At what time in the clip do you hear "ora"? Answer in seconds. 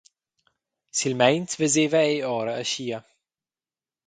2.39-2.57